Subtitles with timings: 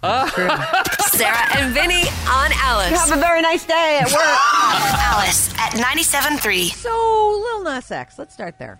[0.02, 2.90] Sarah and Vinnie on Alice.
[2.90, 4.20] Have a very nice day at work.
[4.20, 6.70] Alice at 97.3.
[6.72, 8.78] so, Lil Nas X, let's start there.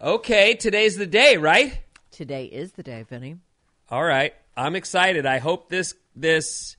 [0.00, 1.78] Okay, today's the day, right?
[2.10, 3.36] Today is the day, Vinnie.
[3.90, 4.32] All right.
[4.56, 5.26] I'm excited.
[5.26, 6.76] I hope this this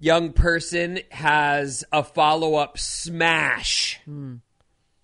[0.00, 4.00] young person has a follow-up smash.
[4.06, 4.36] Hmm.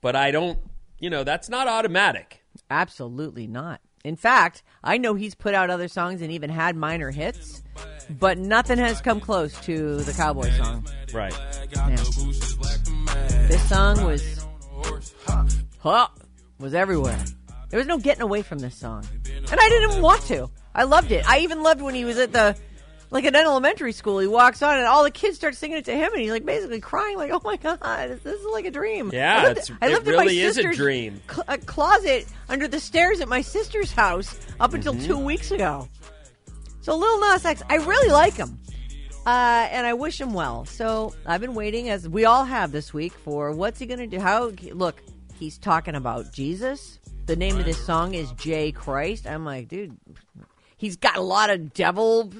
[0.00, 0.58] But I don't,
[0.98, 2.42] you know, that's not automatic.
[2.70, 3.82] Absolutely not.
[4.04, 7.62] In fact, I know he's put out other songs and even had minor hits,
[8.08, 10.86] but nothing has come close to the Cowboy song.
[11.12, 11.34] Right.
[11.70, 11.96] Yeah.
[13.48, 14.46] This song was
[15.78, 16.08] huh,
[16.58, 17.18] was everywhere.
[17.70, 20.50] There was no getting away from this song, and I didn't want to.
[20.74, 21.28] I loved it.
[21.28, 22.56] I even loved when he was at the
[23.10, 24.18] like at an elementary school.
[24.18, 26.44] He walks on, and all the kids start singing it to him, and he's like
[26.44, 29.78] basically crying, like, "Oh my god, this is like a dream." Yeah, I lived, it's-
[29.80, 31.20] I it lived in my really is a sister's dream.
[31.30, 35.06] cl- a closet under the stairs at my sister's house up until Mm-hmm.
[35.06, 35.88] two weeks ago.
[36.80, 38.58] So Lil Nas X, I really like him.
[39.26, 40.64] Uh, and I wish him well.
[40.64, 44.06] So I've been waiting, as we all have this week, for what's he going to
[44.06, 44.18] do?
[44.18, 45.02] How look?
[45.38, 46.98] He's talking about Jesus.
[47.26, 49.26] The name of this song is J Christ.
[49.26, 49.98] I'm like, dude,
[50.78, 52.32] he's got a lot of devil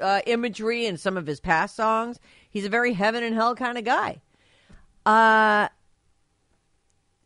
[0.00, 2.18] uh, imagery in some of his past songs.
[2.48, 4.20] He's a very heaven and hell kind of guy.
[5.06, 5.68] Uh,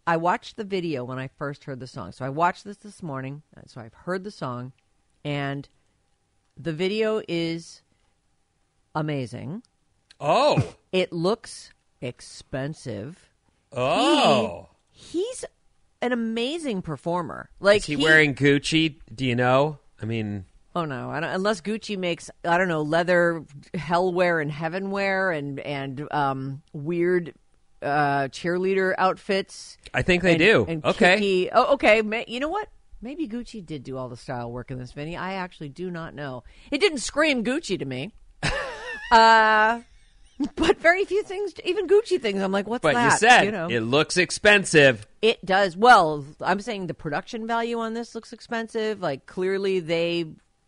[0.06, 2.12] I watched the video when I first heard the song.
[2.12, 3.42] So I watched this this morning.
[3.66, 4.72] So I've heard the song,
[5.24, 5.68] and
[6.56, 7.82] the video is
[8.94, 9.62] amazing.
[10.20, 10.76] Oh.
[10.92, 13.30] It looks expensive.
[13.72, 14.68] Oh.
[14.90, 15.44] He's
[16.00, 17.50] an amazing performer.
[17.60, 18.96] Like Is he, wearing Gucci?
[19.12, 19.78] Do you know?
[20.00, 20.44] I mean,
[20.76, 21.10] Oh no!
[21.10, 26.62] I don't, unless Gucci makes I don't know leather hellwear and heavenwear and and um,
[26.72, 27.32] weird
[27.82, 29.78] uh, cheerleader outfits.
[29.92, 30.64] I think they and- do.
[30.68, 31.14] and okay.
[31.16, 32.02] kicky- Oh, okay.
[32.26, 32.68] You know what?
[33.02, 35.16] Maybe Gucci did do all the style work in this, Vinnie.
[35.16, 36.42] I actually do not know.
[36.70, 38.14] It didn't scream Gucci to me.
[39.12, 39.80] uh,
[40.56, 42.42] but very few things, even Gucci things.
[42.42, 43.12] I'm like, what's But that?
[43.12, 43.68] you said know?
[43.68, 45.06] it looks expensive.
[45.22, 45.76] It does.
[45.76, 49.00] Well, I'm saying the production value on this looks expensive.
[49.00, 50.24] Like clearly they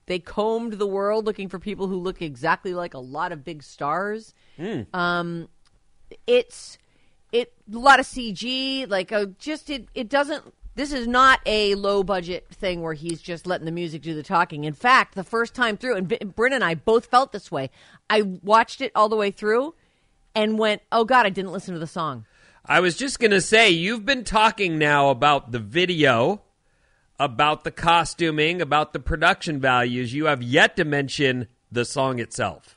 [0.06, 3.62] they combed the world looking for people who look exactly like a lot of big
[3.62, 4.34] stars.
[4.92, 5.48] Um
[6.26, 6.78] it's
[7.32, 10.44] it a lot of CG, like uh, just it it doesn't
[10.76, 14.22] this is not a low budget thing where he's just letting the music do the
[14.22, 14.64] talking.
[14.64, 17.70] In fact, the first time through, and B- Bryn and I both felt this way.
[18.10, 19.74] I watched it all the way through
[20.34, 22.26] and went, "Oh God, I didn't listen to the song."
[22.68, 26.42] I was just going to say, you've been talking now about the video,
[27.18, 30.12] about the costuming, about the production values.
[30.12, 32.76] You have yet to mention the song itself.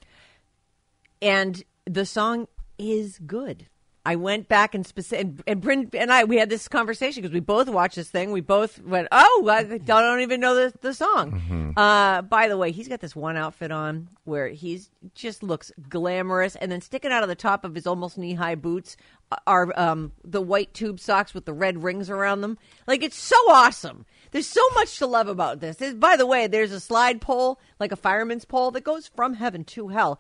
[1.22, 2.48] and the song
[2.78, 3.66] is good.
[4.06, 7.34] I went back and specific, and, and Bryn and I we had this conversation because
[7.34, 8.32] we both watched this thing.
[8.32, 12.72] We both went, "Oh, I don't even know the the song." Uh, by the way,
[12.72, 17.24] he's got this one outfit on where he's just looks glamorous, and then sticking out
[17.24, 18.96] of the top of his almost knee high boots
[19.46, 22.58] are um, the white tube socks with the red rings around them.
[22.88, 24.06] Like it's so awesome.
[24.32, 25.78] There's so much to love about this.
[25.94, 29.64] By the way, there's a slide pole, like a fireman's pole, that goes from heaven
[29.66, 30.20] to hell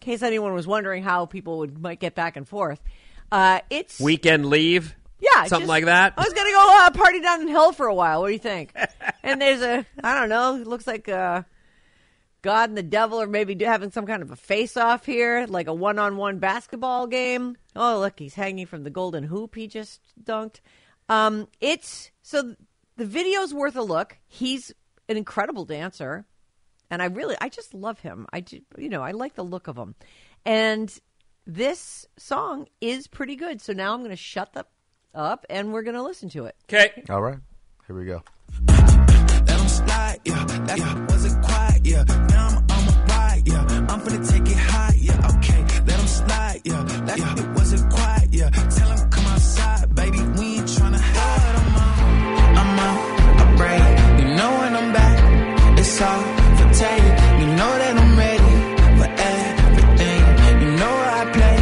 [0.00, 2.80] in case anyone was wondering how people would might get back and forth.
[3.32, 4.94] Uh, it's Weekend leave?
[5.20, 6.14] yeah, Something just- like that?
[6.16, 8.20] I was gonna go uh, party down in hell for a while.
[8.20, 8.72] What do you think?
[9.22, 10.56] and there's a I don't know.
[10.56, 11.42] It looks like uh,
[12.42, 15.66] God and the devil are maybe having some kind of a face off here, like
[15.66, 17.56] a one on one basketball game.
[17.74, 20.60] Oh, look, he's hanging from the golden hoop he just dunked.
[21.08, 22.54] Um, it's so
[22.98, 24.18] the video's worth a look.
[24.26, 24.72] He's
[25.08, 26.26] an incredible dancer
[26.90, 28.26] and I really, I just love him.
[28.32, 29.94] I, ju- you know, I like the look of him,
[30.44, 30.92] and
[31.46, 33.60] this song is pretty good.
[33.60, 34.64] So now I'm going to shut the
[35.14, 36.56] up, and we're going to listen to it.
[36.64, 37.02] Okay.
[37.10, 37.38] All right.
[37.86, 38.22] Here we go.
[39.68, 40.44] Slide, yeah.
[40.44, 41.06] That yeah.
[41.06, 42.02] wasn't quiet, yeah.
[42.04, 43.86] Now I'm on a ride, yeah.
[43.90, 45.30] I'm finna take it high, yeah.
[45.36, 46.82] Okay, let 'em slide, yeah.
[46.82, 47.38] That yeah.
[47.38, 48.48] it wasn't quiet, yeah.
[48.50, 49.07] Tell 'em
[56.00, 56.22] all
[56.58, 57.02] for take.
[57.40, 58.52] You know that I'm ready
[58.98, 60.22] for everything.
[60.62, 61.58] You know I play,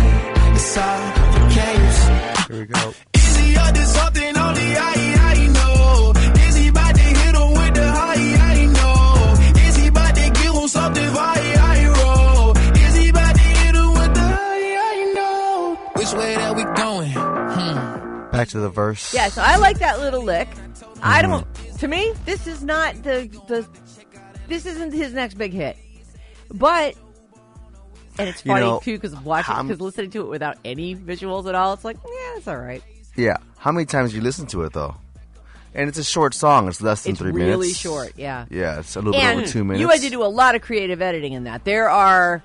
[0.54, 1.98] it's all for caves.
[2.48, 2.92] Here we go.
[3.14, 4.94] Is he up to something only I,
[5.32, 6.12] I know?
[6.48, 9.66] Is he about to hit him with the high, I know?
[9.68, 12.56] Is he about to give him something I, I roll?
[12.86, 15.78] Is he about to hit him with the high, I know?
[15.94, 17.12] Which way that we going?
[17.12, 18.30] Hmm.
[18.30, 19.14] Back to the verse.
[19.14, 20.48] Yeah, so I like that little lick.
[21.02, 21.30] I Mm-hmm.
[21.30, 21.78] don't.
[21.80, 23.66] To me, this is not the the.
[24.48, 25.76] This isn't his next big hit,
[26.52, 26.94] but.
[28.18, 31.46] And it's You funny know, too because watching because listening to it without any visuals
[31.48, 32.82] at all, it's like yeah, it's all right.
[33.14, 33.36] Yeah.
[33.58, 34.94] How many times you listen to it though?
[35.74, 36.66] And it's a short song.
[36.68, 37.58] It's less than It's three really minutes.
[37.58, 38.46] Really short, yeah.
[38.48, 39.82] Yeah, it's a little bit over two minutes.
[39.82, 41.64] you had to do a lot of creative editing in that.
[41.66, 42.42] There are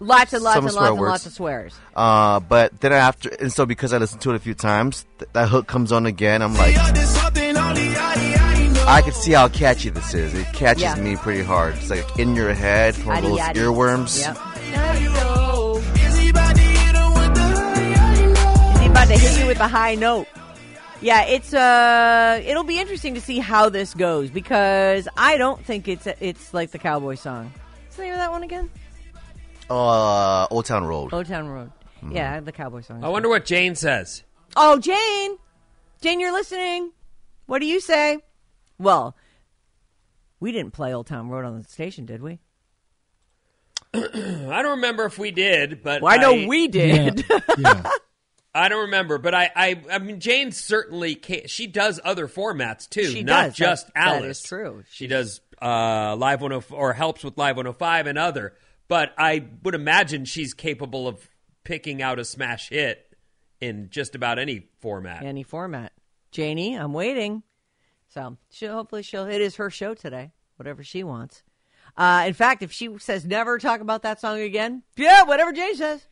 [0.00, 1.10] lots and lots Some and lots and words.
[1.10, 1.74] lots of swears.
[1.96, 5.30] Uh, but then after, and so because I listened to it a few times, th-
[5.32, 6.42] that hook comes on again.
[6.42, 6.74] I'm like,
[8.90, 10.34] I can see how catchy this is.
[10.34, 10.94] It catches Yeah.
[10.96, 11.76] me pretty hard.
[11.76, 13.54] It's like in your head, one of those yaddy.
[13.54, 14.18] earworms.
[14.18, 14.36] Yep.
[16.04, 18.26] Is he about to hit him with the high, I
[18.74, 18.80] know?
[18.80, 20.26] He's about to hit you with the high note.
[21.00, 25.86] Yeah, it's uh, it'll be interesting to see how this goes because I don't think
[25.88, 27.52] it's it's like the cowboy song.
[27.86, 28.68] What's the name of that one again?
[29.70, 31.12] Uh, Old Town Road.
[31.14, 31.70] Old Town Road.
[32.04, 32.16] Mm-hmm.
[32.16, 33.02] Yeah, the cowboy song.
[33.04, 34.24] I wonder what Jane says.
[34.56, 35.38] Oh, Jane,
[36.02, 36.90] Jane, you're listening.
[37.46, 38.18] What do you say?
[38.80, 39.14] Well,
[40.40, 42.40] we didn't play Old Town Road on the station, did we?
[43.94, 47.24] I don't remember if we did, but Well, I know we did.
[47.58, 47.82] Yeah.
[48.54, 52.88] I don't remember, but I, I, I mean, Jane certainly can, she does other formats
[52.88, 53.56] too, She not does.
[53.56, 54.38] just That- that Alice.
[54.40, 54.82] is true.
[54.90, 58.54] She does uh, live 104 or helps with live 105 and other.
[58.88, 61.28] But I would imagine she's capable of
[61.62, 63.06] picking out a smash hit
[63.60, 65.22] in just about any format.
[65.22, 65.92] Any format.
[66.32, 67.42] Janie, I'm waiting.
[68.12, 71.42] So she'll hopefully she'll it is her show today, whatever she wants.
[71.96, 75.74] Uh, in fact, if she says never talk about that song again, yeah, whatever Jane
[75.76, 76.06] says.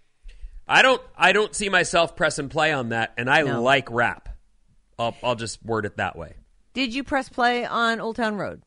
[0.66, 3.62] I don't, I don't see myself press and play on that, and I No.
[3.62, 4.28] like rap.
[4.98, 6.34] I'll, I'll just word it that way.
[6.74, 8.62] Did you press play on Old Town Road?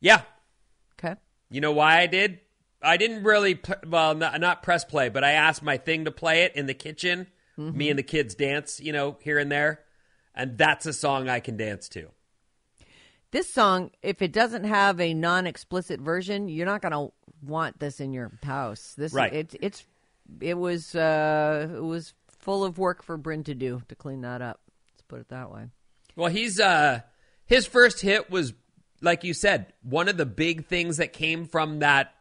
[0.00, 0.22] Yeah,
[0.98, 1.16] Okay.
[1.50, 2.40] You know why I did?
[2.80, 6.42] I didn't really, well, not, not press play, but I asked my thing to play
[6.44, 7.26] it in the kitchen.
[7.56, 9.80] Me and the kids dance, you know, here and there.
[10.34, 12.08] And that's a song I can dance to.
[13.30, 17.12] This song, if it doesn't have a non-explicit version, you're not going to
[17.42, 18.94] want this in your house.
[18.96, 19.32] This Right.
[19.32, 19.86] it, it's
[20.40, 24.42] it was uh, it was full of work for Bryn to do to clean that
[24.42, 24.60] up.
[24.90, 25.68] Let's put it that way.
[26.14, 27.00] Well, he's, uh,
[27.46, 28.52] his first hit was,
[29.00, 32.14] like you said, one of the big things that came from that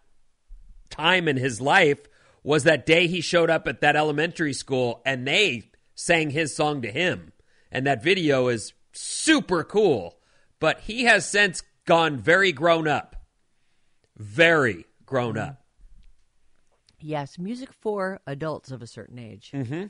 [0.90, 2.00] time in his life
[2.44, 5.64] was that day he showed up at that elementary school and they
[5.96, 7.34] sang his song to him.
[7.71, 10.18] And that video is super cool.
[10.59, 13.15] But he has since gone very grown up.
[14.18, 15.63] Very grown up.
[17.00, 19.51] Yes, music for adults of a certain age.
[19.53, 19.85] Mm-hmm.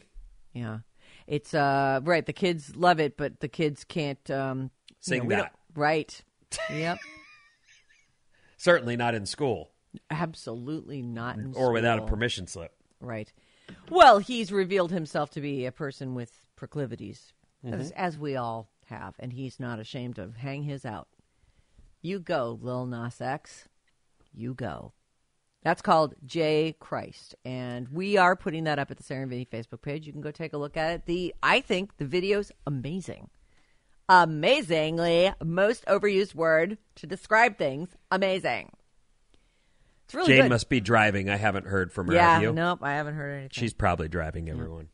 [0.53, 0.79] Yeah,
[1.27, 2.25] it's uh right.
[2.25, 5.53] The kids love it, but the kids can't um, you Sing know, that.
[5.75, 6.21] Right.
[6.69, 6.99] Yep.
[8.57, 9.71] Certainly not in school
[10.09, 11.37] Absolutely not.
[11.37, 12.73] In or without a permission slip.
[12.99, 13.31] Right.
[13.89, 17.33] Well, he's revealed himself to be a person with proclivities,
[17.65, 17.79] Mm-hmm.
[17.79, 21.07] as, as we all have, and he's not ashamed to hang his out.
[22.01, 23.67] You go, Lil Nas X.
[24.33, 24.93] You go.
[25.63, 30.07] That's called J Christ, and we are putting that up at the and Facebook page.
[30.07, 31.05] You can go take a look at it.
[31.05, 33.29] The I think the video's amazing,
[34.09, 37.89] amazingly most overused word to describe things.
[38.09, 38.71] Amazing.
[40.05, 40.49] It's really Jane good.
[40.49, 41.29] must be driving.
[41.29, 42.13] I haven't heard from her.
[42.13, 42.53] yeah, have you?
[42.53, 43.49] nope, I haven't heard anything.
[43.51, 44.87] She's probably driving everyone.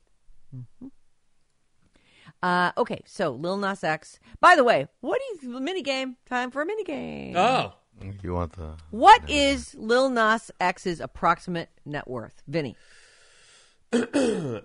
[2.44, 4.20] Uh, okay, so Lil Nas X.
[4.40, 6.18] By the way, what is mini game?
[6.26, 7.36] Time for a mini game.
[7.36, 7.74] Oh,
[8.22, 8.76] You want the?
[8.92, 12.76] What is Lil Nas X's approximate net worth, Vinnie?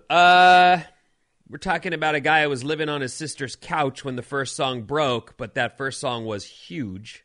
[0.09, 0.79] Uh,
[1.49, 4.55] we're talking about a guy who was living on his sister's couch when the first
[4.55, 7.23] song broke, but that first song was huge.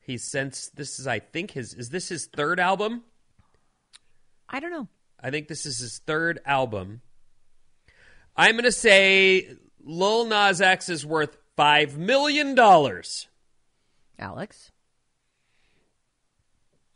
[0.00, 3.04] He's since this is, I think, his is this his third album?
[4.48, 4.88] I don't know.
[5.20, 7.00] I think this is his third album.
[8.36, 13.28] I'm gonna say Lil Nas X is worth five million dollars.
[14.18, 14.70] Alex,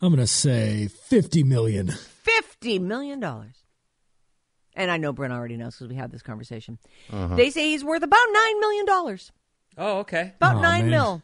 [0.01, 1.89] I'm going to say 50 million.
[1.89, 3.55] fifty million dollars.
[4.75, 6.79] and I know Brent already knows because we had this conversation.
[7.13, 7.37] Uh-huh.
[7.37, 9.33] They say he's worth about nine million dollars.
[9.79, 10.35] Oh, okay.
[10.37, 10.91] About Aw, nine man.
[10.91, 11.23] mil.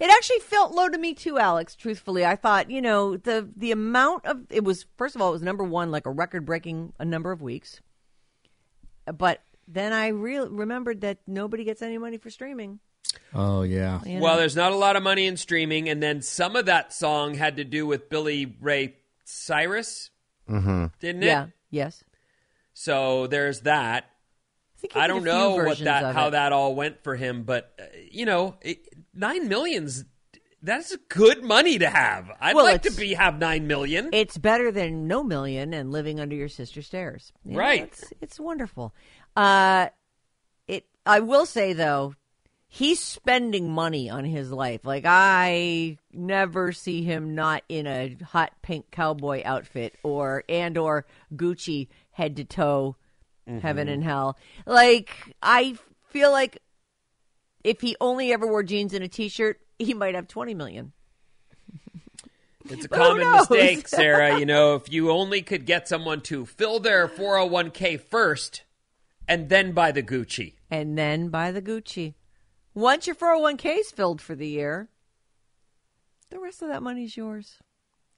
[0.00, 1.74] It actually felt low to me too, Alex.
[1.76, 5.32] Truthfully, I thought you know the the amount of it was first of all it
[5.32, 7.80] was number one like a record breaking a number of weeks,
[9.06, 12.80] but then I real remembered that nobody gets any money for streaming.
[13.34, 14.00] Oh yeah.
[14.04, 16.92] you Well, there's not a lot of money in streaming, and then some of that
[16.92, 20.10] song had to do with Billy Ray Cyrus,
[20.48, 20.86] Mm-hmm.
[21.00, 21.26] didn't it?
[21.26, 22.02] yeah, yes.
[22.74, 24.04] So there's that.
[24.04, 26.30] I, think I don't know what that how it.
[26.32, 30.04] that all went for him, but uh, you know, it, nine millions.
[30.62, 32.30] That's good money to have.
[32.40, 34.10] I'd Well, like to be have nine million.
[34.12, 37.32] It's better than no million and living under your sister's stairs.
[37.44, 37.82] You know, Right.
[37.82, 38.94] It's, it's wonderful.
[39.34, 39.88] Uh,
[40.68, 40.86] it.
[41.04, 42.14] I will say though,
[42.68, 44.84] he's spending money on his life.
[44.84, 51.06] Like I never see him not in a hot pink cowboy outfit or and or
[51.34, 52.94] Gucci head to toe,
[53.62, 54.38] heaven and hell.
[54.64, 55.10] Like
[55.42, 55.76] I
[56.10, 56.58] feel like
[57.64, 60.92] if he only ever wore jeans and a t-shirt, he might have twenty million.
[62.70, 64.38] It's a But common mistake, Sarah.
[64.38, 68.62] You know, if you only could get someone to fill their 401k first
[69.26, 70.54] and then buy the Gucci.
[70.70, 72.14] and then buy the Gucci.
[72.72, 74.88] Once your 401k is filled for the year,
[76.30, 77.58] the rest of that money's yours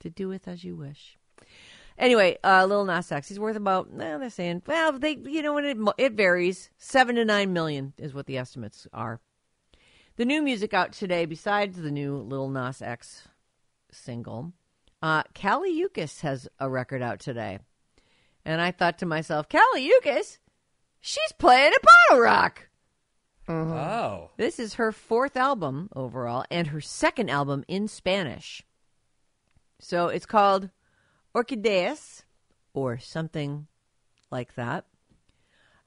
[0.01, 1.17] to do with as you wish.
[1.97, 5.57] Anyway, uh, Lil Nas X, he's worth about, well, they're saying, well, they, you know,
[5.57, 6.69] and it, it varies.
[6.77, 9.21] Seven to nine million is what the estimates are.
[10.17, 13.27] The new music out today, besides the new Lil Nas X
[13.91, 14.53] single,
[15.03, 17.59] uh, Kali Uchis has a record out today.
[18.45, 20.39] And I thought to myself, Kali Uchis,
[21.01, 22.69] she's playing a bottle rock.
[23.49, 24.31] Oh.
[24.37, 28.63] This is her fourth album overall and her second album in Spanish.
[29.81, 30.71] So it's called
[31.35, 32.23] Orquídeas
[32.73, 33.67] or something
[34.31, 34.85] like that.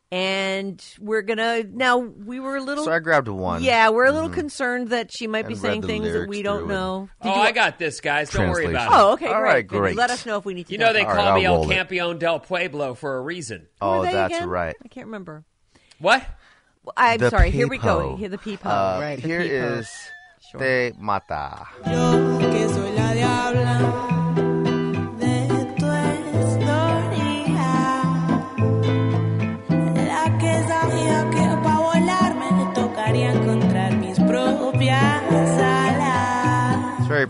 [0.10, 3.62] And we're going to now we were a little So I grabbed one.
[3.62, 7.10] Yeah, we're a little concerned that she might be saying things that we don't know.
[7.22, 8.30] Did Oh, you- I got this, guys.
[8.30, 8.96] Don't worry about it.
[8.96, 9.50] Oh, okay, All great.
[9.54, 9.96] right, great.
[9.98, 11.04] Let us know if we need to You know they.
[11.04, 11.76] All call right, me I'll El roll it.
[11.76, 13.68] Campeon del Pueblo for a reason.
[13.82, 14.48] Oh, that's again?
[14.50, 14.76] right.
[14.84, 15.44] I can't remember.
[16.00, 16.26] What?
[16.84, 17.52] Well, I'm The sorry.
[17.52, 18.16] Here we go.
[18.16, 18.66] Here the peepo.
[18.66, 19.22] Uh, right.
[19.22, 19.78] the Here peepo.
[19.80, 19.90] is
[20.50, 20.62] Sure.
[20.62, 21.68] Te Mata.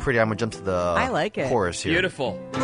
[0.07, 0.21] Pretty.
[0.21, 1.49] I'm gonna jump to the I like it.
[1.49, 1.91] chorus here.
[1.91, 2.39] Beautiful.
[2.53, 2.63] Esto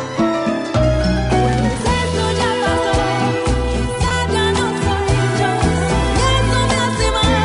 [2.40, 2.94] ya pasó,
[3.68, 5.04] quizá ya no soy
[5.40, 5.50] yo.
[6.24, 7.36] Eso me hace mal,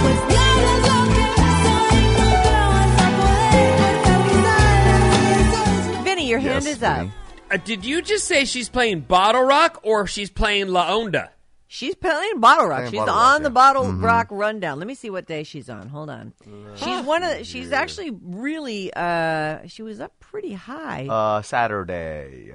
[0.00, 2.00] pues diablo es lo que soy.
[2.16, 5.12] Nunca vas a poder cortar mis alas.
[5.36, 5.60] Eso
[5.98, 6.96] es Vinnie, your hand Yes, is up.
[6.96, 7.12] Vinnie.
[7.50, 11.28] Uh, did you just say she's playing Bottle Rock or she's playing La Onda?
[11.74, 12.78] She's playing Bottle Rock.
[12.82, 13.52] Playing she's Bottle on Rock, the yeah.
[13.52, 14.02] Bottle Mhm.
[14.04, 14.78] Rock rundown.
[14.78, 15.88] Let me see what day she's on.
[15.88, 16.32] Hold on.
[16.76, 21.08] She's one of the, she's actually really uh she was up pretty high.
[21.10, 22.54] Uh, Saturday.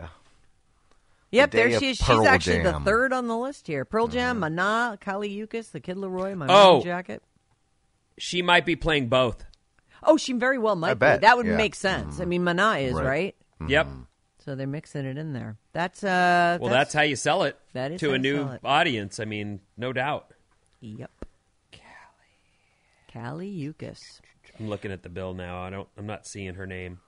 [1.31, 1.97] yep, the there of she is.
[1.97, 3.83] She's Pearl actually the third on the list here.
[3.83, 6.63] Pearl Jam, Mana, Kali Uchis, the Kid LAROI, my Oh.
[6.75, 7.23] Morning Jacket.
[8.17, 9.43] She might be playing both.
[10.01, 10.99] Oh, she very well might be.
[10.99, 11.57] bet, That would yeah.
[11.57, 12.21] make sense.
[12.21, 13.35] I mean, Mana is right.
[13.59, 13.69] Right.
[13.69, 13.87] Yep.
[14.45, 15.57] So they're mixing it in there.
[15.73, 19.19] That's uh Well, that's, how you sell it that is to a new audience.
[19.19, 20.33] I mean, no doubt.
[20.81, 21.11] Yep.
[23.11, 24.21] Kali Uchis.
[24.59, 25.63] I'm looking at the bill now.
[25.63, 25.87] I don't.
[25.97, 26.99] I'm not seeing her name.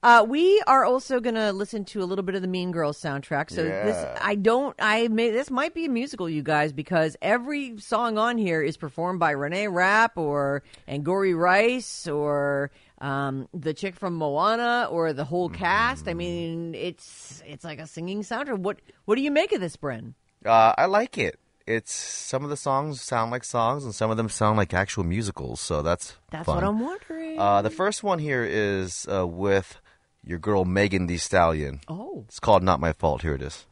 [0.00, 3.00] Uh, we are also going to listen to a little bit of the Mean Girls
[3.00, 3.50] soundtrack.
[3.50, 7.78] So this, I don't, I may, this might be a musical, you guys, because every
[7.80, 13.94] song on here is performed by Renee Rapp or Angourie Rice or um, the chick
[13.96, 16.08] from Moana or the whole cast.
[16.08, 18.58] I mean, it's it's like a singing soundtrack.
[18.58, 20.14] What what do you make of this, Bryn?
[20.44, 21.38] Uh, I like it.
[21.66, 25.04] It's some of the songs sound like songs, and some of them sound like actual
[25.04, 25.60] musicals.
[25.60, 26.54] So that's That's fun.
[26.56, 27.38] what I'm wondering.
[27.38, 29.80] Uh, the first one here is uh, with
[30.24, 31.80] your girl Megan Thee Stallion.
[31.88, 33.66] oh, It's called "Not My Fault." Here it is.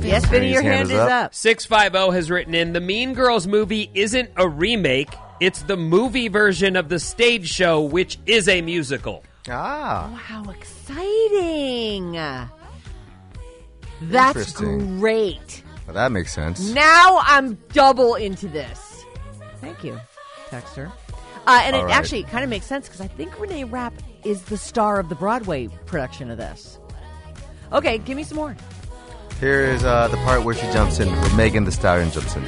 [0.00, 1.10] Yes, Vinnie, your hand, hand is is up.
[1.10, 1.34] up.
[1.34, 5.10] Six five zero has written in the Mean Girls movie isn't a remake.
[5.40, 9.24] It's the movie version of the stage show, which is a musical.
[9.48, 12.12] Ah, How exciting!
[14.02, 15.62] That's great.
[15.86, 16.70] well, that makes sense.
[16.72, 19.04] Now I'm double into this.
[19.60, 19.98] Thank you,
[20.48, 20.90] Texter.
[21.46, 21.94] Uh, and it All right.
[21.94, 25.14] actually kind of makes sense because I think Renee Rapp is the star of the
[25.14, 26.78] Broadway production of this.
[27.72, 28.56] Okay, give me some more.
[29.38, 32.44] Here is uh, the part where she jumps in, where Megan Thee Stallion jumps in.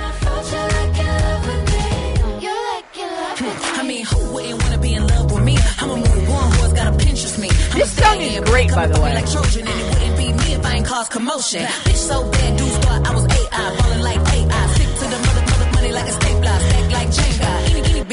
[3.41, 5.57] I mean, who wouldn't want to be in love with me?
[5.79, 7.49] I'm a move on, boys gotta Pinterest me.
[7.79, 9.15] This song is great, by the way.
[9.15, 11.63] Like Trojan, and it wouldn't be me if I ain't cause commotion.
[11.63, 14.67] Bitch so bad, dudes thought I was AI, falling like AI.
[14.75, 17.38] Stick to the mother, mother money like a stapler, stack like Jenga.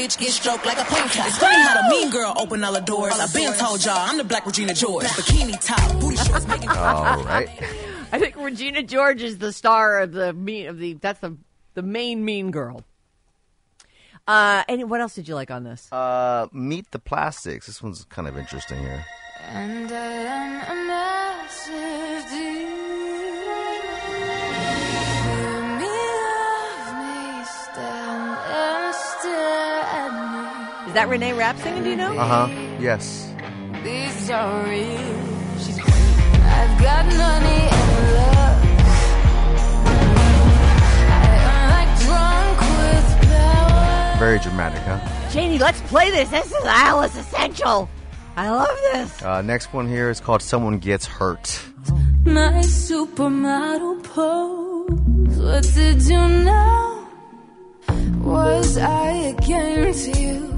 [0.06, 1.22] Any, any bitch get stroked like a painter.
[1.24, 3.18] It's funny how the mean girl open all the doors.
[3.18, 5.04] I've been told y'all I'm the black Regina George.
[5.04, 7.48] Bikini top, booty shorts, making All right.
[8.12, 11.36] I think Regina George is the star of the mean of the that's the
[11.74, 12.82] the main mean girl.
[14.28, 15.92] Uh, and what else did you like on this?
[15.92, 17.66] Uh, Meet the Plastics.
[17.66, 19.04] This one's kind of interesting here.
[19.48, 22.05] And I am a massive
[30.96, 31.84] that Renee Rapp singing?
[31.84, 32.16] Do you know?
[32.18, 32.76] Uh huh.
[32.80, 33.28] Yes.
[33.28, 33.80] me.
[33.82, 35.58] These are real.
[35.58, 38.58] She's I've got money and love.
[41.12, 44.18] I am like drunk with power.
[44.18, 45.30] Very dramatic, huh?
[45.30, 46.30] Janie, let's play this.
[46.30, 47.90] This is Alice Essential.
[48.36, 49.22] I love this.
[49.22, 51.60] Uh, next one here is called Someone Gets Hurt.
[52.24, 55.38] My supermodel pose.
[55.38, 57.06] What did you know?
[58.22, 60.55] Was I a game to you?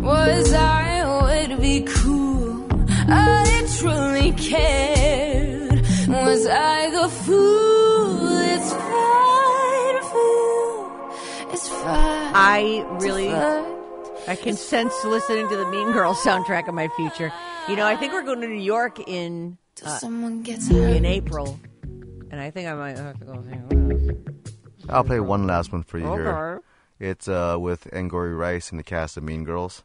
[0.00, 2.66] Was I way to be cool?
[3.08, 5.80] I truly cared.
[6.08, 8.28] Was I the fool?
[8.38, 11.52] It's fine for you.
[11.52, 12.32] It's fine.
[12.34, 13.32] I really.
[14.28, 17.32] I can sense listening to the Mean Girls soundtrack of my future.
[17.68, 20.96] You know, I think we're going to New York in uh, someone gets hurt.
[20.96, 21.58] in April,
[22.30, 24.16] and I think I might have to go see this.
[24.88, 26.62] I'll play one last one for you here.
[27.00, 29.82] It's uh, with Angourie Rice and the cast of Mean Girls.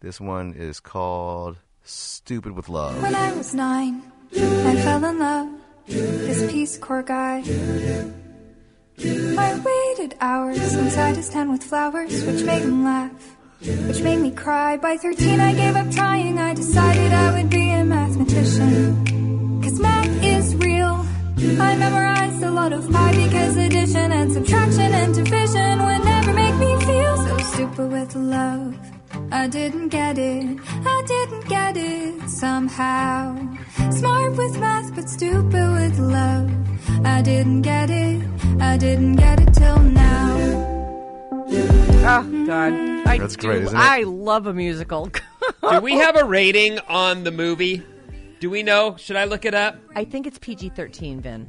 [0.00, 3.02] This one is called Stupid with Love.
[3.02, 4.02] When I was nine,
[4.34, 5.48] I fell in love
[5.86, 7.42] with this Peace Corps guy.
[8.98, 14.30] I waited hours inside his tent with flowers, which made him laugh, which made me
[14.30, 14.78] cry.
[14.78, 16.38] By 13, I gave up trying.
[16.38, 19.60] I decided I would be a mathematician.
[19.62, 21.04] Cause math is real.
[21.60, 26.54] I memorized a lot of pi because addition and subtraction and division would never make
[26.54, 28.99] me feel so stupid with love.
[29.32, 33.36] I didn't get it, I didn't get it somehow.
[33.90, 36.50] Smart with math, but stupid with love.
[37.06, 38.22] I didn't get it,
[38.60, 40.36] I didn't get it till now.
[42.02, 42.72] Oh God,
[43.06, 43.80] I That's do- great, isn't it?
[43.80, 45.10] I love a musical.
[45.70, 47.82] Do we have a rating on the movie?
[48.40, 48.96] Do we know?
[48.96, 49.76] Should I look it up?
[49.94, 51.46] I think it's PG thirteen, Vin.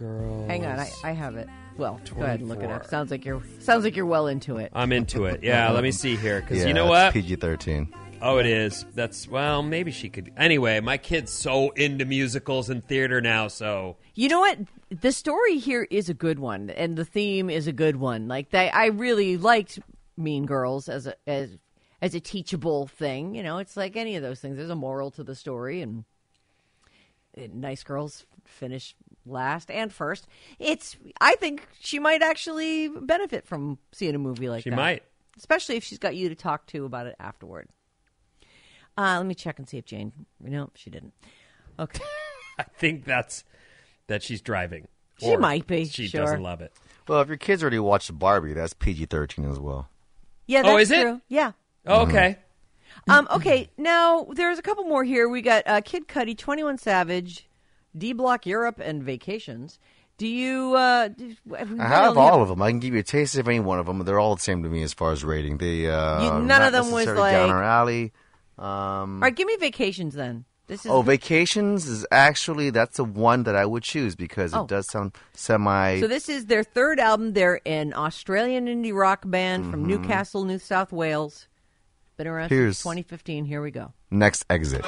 [0.00, 0.46] Mean Girls.
[0.48, 1.48] Hang on, I, I have it.
[1.76, 2.86] Well, go ahead and look it up.
[2.86, 4.70] Sounds like you're sounds like you're well into it.
[4.74, 5.42] I'm into it.
[5.42, 6.40] Yeah, let me see here.
[6.40, 7.12] Because Yeah, you know what?
[7.12, 7.92] PG 13.
[8.22, 8.86] Oh, it is.
[8.94, 10.32] That's well, maybe she could.
[10.36, 13.48] Anyway, my kid's so into musicals and theater now.
[13.48, 14.58] So You know what?
[14.90, 18.28] The story here is a good one, and the theme is a good one.
[18.28, 19.80] Like they, I really liked
[20.16, 21.58] Mean Girls as a as
[22.00, 23.34] as a teachable thing.
[23.34, 24.56] You know, it's like any of those things.
[24.56, 26.04] There's a moral to the story, and,
[27.34, 28.94] and nice girls finish
[29.26, 30.26] last and first.
[30.58, 30.96] It's.
[31.20, 34.76] I think she might actually benefit from seeing a movie like she that.
[34.76, 35.02] She might.
[35.38, 37.68] especially if she's got you to talk to about it afterward.
[38.96, 40.12] Uh, let me check and see if Jane.
[40.40, 41.12] No, she didn't.
[41.78, 42.04] Okay.
[42.58, 43.44] I think that's
[44.06, 44.86] that she's driving.
[45.20, 46.20] She Or might be, She sure.
[46.22, 46.72] doesn't love it.
[47.08, 49.88] Well, if your kids already watched Barbie, that's PG 13 as well.
[50.46, 51.20] Yeah, that's Oh, is it?
[51.28, 51.52] Yeah.
[51.86, 52.38] Oh, okay.
[53.08, 55.28] Um, okay, now there's a couple more here.
[55.28, 57.46] We got uh, Kid Cudi, 21 Savage,
[57.96, 59.78] D Block Europe, and Vacations.
[60.16, 60.74] Do you?
[60.76, 62.62] Uh, do, I have all of them.
[62.62, 63.98] I can give you a taste of any one of them.
[64.04, 65.58] They're all the same to me as far as rating.
[65.58, 68.12] They uh, You- none of them was necessarily down like- our alley.
[68.56, 70.44] Um, All right, give me Vacations then.
[70.68, 74.62] This is oh, Vacations is actually that's the one that I would choose because Oh.
[74.62, 76.00] it does sound semi.
[76.00, 76.06] so.
[76.06, 77.32] This is their third album.
[77.32, 79.70] They're an Australian indie rock band Mm-hmm.
[79.72, 81.48] from Newcastle, New South Wales.
[82.16, 83.44] Been around Here's- since 2015.
[83.44, 83.92] Here we go.
[84.12, 84.84] next exit.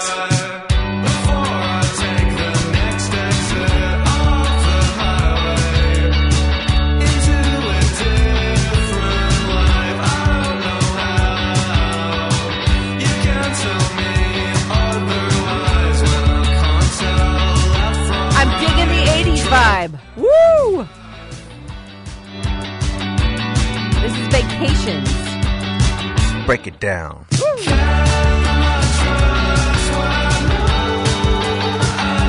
[24.58, 26.46] This.
[26.46, 27.26] Break it down.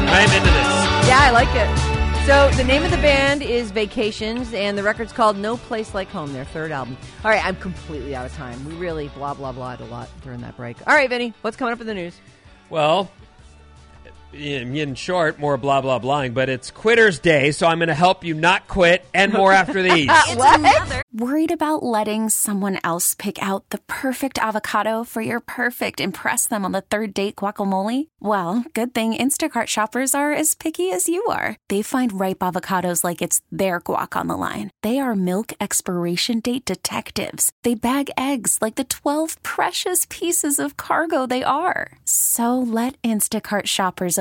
[0.09, 1.07] I'm into this.
[1.07, 1.97] Yeah, I like it.
[2.25, 6.09] So the name of the band is Vacations, and the record's called No Place Like
[6.09, 6.33] Home.
[6.33, 6.97] Their third album.
[7.23, 8.65] All right, I'm completely out of time.
[8.65, 10.75] We really blah blah blah a lot during that break.
[10.85, 12.19] All right, Vinnie, what's coming up in the news?
[12.69, 13.09] Well,
[14.37, 17.93] in, in short, more blah blah blahing, but it's Quitter's Day, so I'm going to
[17.93, 20.09] help you not quit and more after these.
[20.35, 21.03] what?
[21.13, 26.63] Worried about letting someone else pick out the perfect avocado for your perfect impress them
[26.63, 28.07] on the third date guacamole?
[28.19, 31.55] Well, good thing Instacart shoppers are as picky as you are.
[31.69, 34.69] They find ripe avocados like it's their guac on the line.
[34.83, 37.51] They are milk expiration date detectives.
[37.63, 41.97] They bag eggs like the 12 precious pieces of cargo they are.
[42.05, 44.19] So let Instacart shoppers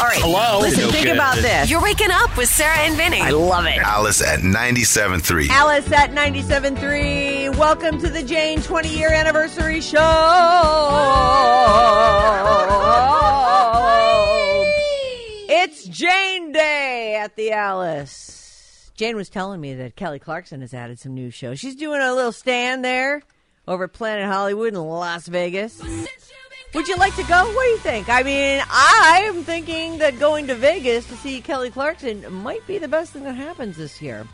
[0.00, 0.18] All right.
[0.20, 0.58] Hello.
[0.60, 1.14] Listen, No think good.
[1.16, 1.70] about this.
[1.70, 3.20] You're waking up with Sarah and Vinnie.
[3.20, 3.78] I love it.
[3.78, 5.48] Alice at 97.3.
[5.48, 7.56] Alice at 97.3.
[7.56, 10.00] Welcome to the Jane 20 year anniversary show.
[15.48, 18.90] It's Jane Day at the Alice.
[18.96, 21.58] Jane was telling me that Kelly Clarkson has added some new shows.
[21.60, 23.22] She's doing a little stand there
[23.66, 25.80] over at Planet Hollywood in Las Vegas.
[26.74, 27.44] Would you like to go?
[27.52, 28.08] What do you think?
[28.08, 32.88] I mean, I'm thinking that going to Vegas to see Kelly Clarkson might be the
[32.88, 34.26] best thing that happens this year.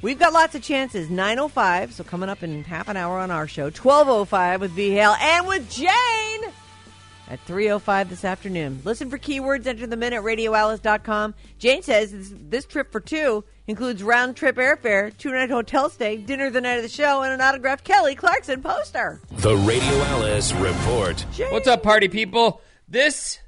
[0.00, 1.08] We've got lots of chances.
[1.08, 3.70] 9.05, so coming up in half an hour on our show.
[3.70, 5.90] 12.05 with V Hale and with Jane
[7.28, 8.80] at 3.05 this afternoon.
[8.82, 11.34] Listen for keywords, enter them in at radioalice.com.
[11.58, 16.50] Jane says this trip for two includes round trip airfare, two night hotel stay, dinner
[16.50, 19.20] the night of the show, and an autographed Kelly Clarkson poster.
[19.30, 21.20] The Radio Alice Report.
[21.50, 22.60] What's up, party people?
[22.88, 23.38] This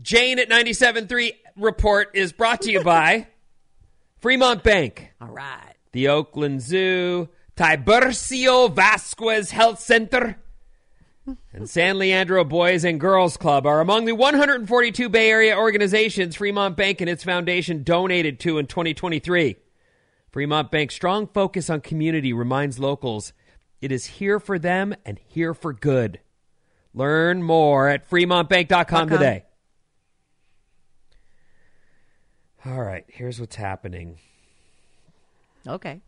[0.00, 3.26] Jane at 97.3 report is brought to you by
[4.20, 5.74] Fremont Bank, All right.
[5.92, 10.36] the Oakland Zoo, Tiburcio Vasquez Health Center,
[11.52, 16.76] and San Leandro Boys and Girls Club are among the 142 Bay Area organizations Fremont
[16.76, 19.56] Bank and its foundation donated to in 2023.
[20.30, 23.32] Fremont Bank's strong focus on community reminds locals
[23.80, 26.20] it is here for them and here for good.
[26.94, 29.44] Learn more at fremontbank.com today.
[32.64, 34.18] All right, here's what's happening.
[35.66, 36.00] Okay.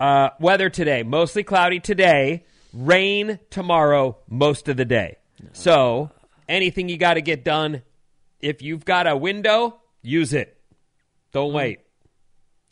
[0.00, 2.44] Uh, weather today, mostly cloudy today,
[2.78, 5.16] rain tomorrow, most of the day.
[5.52, 6.10] So,
[6.48, 7.82] anything you got to get done,
[8.40, 10.56] if you've got a window, use it.
[11.32, 11.56] Don't mm-hmm.
[11.56, 11.78] wait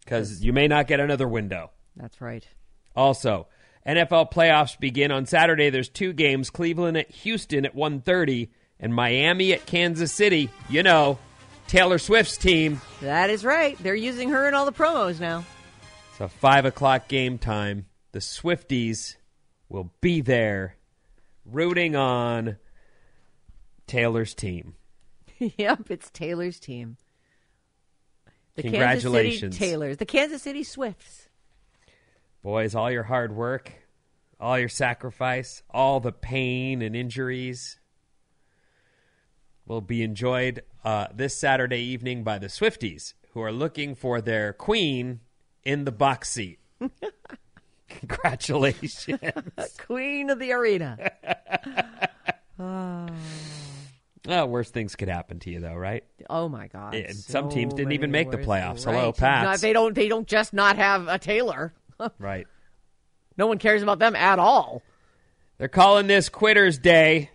[0.01, 1.71] because you may not get another window.
[1.97, 2.47] That's right.
[2.95, 3.49] Also,
[3.87, 5.71] NFL playoffs begin on Saturday.
[5.71, 8.49] There's two games: Cleveland at Houston at 1:30
[8.81, 10.51] and Miami at Kansas City.
[10.69, 11.19] You know,
[11.69, 12.81] Taylor Swift's team.
[13.01, 13.77] That is right.
[13.83, 15.45] They're using her in all the promos now.
[16.11, 17.87] It's a five o'clock game time.
[18.13, 19.17] The Swifties
[19.77, 20.77] will be there,
[21.45, 22.57] rooting on
[23.87, 24.75] Taylor's team.
[25.39, 26.97] yep, it's Taylor's team.
[28.55, 29.41] The Congratulations.
[29.41, 29.97] Kansas City Taylors.
[29.99, 31.29] The Kansas City Swifts.
[32.43, 33.71] Boys, all your hard work,
[34.41, 37.79] all your sacrifice, all the pain and injuries
[39.67, 44.55] will be enjoyed uh, this Saturday evening by the Swifties, who are looking for their
[44.55, 45.21] queen
[45.65, 46.61] in the box seat.
[48.09, 49.07] Congratulations.
[49.87, 51.11] Queen of the arena.
[52.59, 53.07] Oh,
[54.27, 56.05] well, worse things could happen to you, though, right?
[56.31, 56.95] Oh my God!
[56.95, 58.85] And so some teams didn't even make the playoffs.
[58.85, 59.17] Hello, right.
[59.17, 59.45] Pats.
[59.45, 59.95] Not- they don't.
[59.95, 61.75] They don't just not have a Taylor.
[62.19, 62.47] Right.
[63.39, 64.83] no one cares about them at all.
[65.59, 67.31] They're calling this Quitters Day.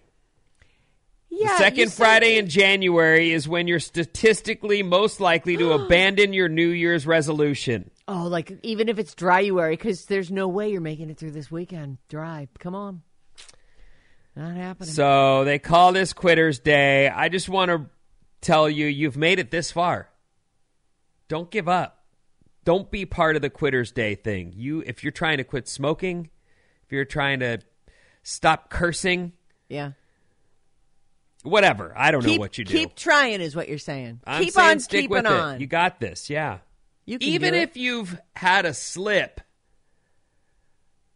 [1.30, 6.50] Yeah, the second Friday in January is when you're statistically most likely to abandon your
[6.50, 7.90] New Year's resolution.
[8.12, 11.50] Oh, like even if it's dryuary, because there's no way you're making it through this
[11.50, 12.50] weekend dry.
[12.60, 13.04] Come on,
[14.36, 14.90] not happening.
[14.90, 17.08] So they call this Quitters Day.
[17.08, 17.86] I just want to
[18.42, 20.10] tell you, you've made it this far.
[21.30, 22.04] Don't give up.
[22.66, 24.52] Don't be part of the Quitters Day thing.
[24.58, 26.30] You, if you're trying to quit smoking,
[26.84, 27.60] if you're trying to
[28.24, 29.32] stop cursing,
[29.70, 29.92] yeah,
[31.44, 31.94] whatever.
[31.96, 32.74] I don't keep, know what you do.
[32.74, 34.20] Keep trying, is what you're saying.
[34.26, 35.56] I'm keep saying on stick keeping with on.
[35.56, 35.62] it.
[35.62, 36.30] You got this.
[36.30, 36.58] Yeah.
[37.20, 39.42] Even if you've had a slip,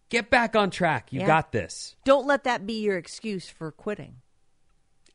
[0.10, 1.12] get back on track.
[1.12, 1.28] You Yeah.
[1.28, 1.96] got this.
[2.04, 4.18] Don't let that be your excuse for quitting.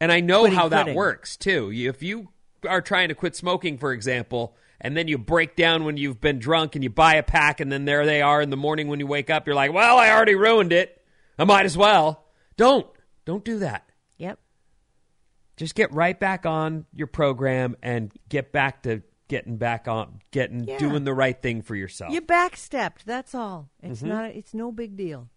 [0.01, 0.97] And I know Quitting, how that quitting.
[0.97, 1.71] works too.
[1.75, 2.29] If you
[2.69, 6.39] are trying to quit smoking, for example, and then you break down when you've been
[6.39, 8.99] drunk and you buy a pack, and then there they are in the morning when
[8.99, 11.03] you wake up, you're like, well, I already ruined it.
[11.39, 12.25] I might as well.
[12.57, 12.87] Don't.
[13.27, 13.85] Don't do that.
[14.17, 14.39] Yep.
[15.59, 20.65] Just get right back on your program and get back to getting back on, getting,
[20.65, 20.77] Yeah.
[20.77, 22.13] doing the right thing for yourself.
[22.13, 23.05] You backstepped.
[23.07, 23.71] That's all.
[23.83, 24.09] It's Mhm.
[24.09, 24.25] not.
[24.33, 25.31] It's no big deal.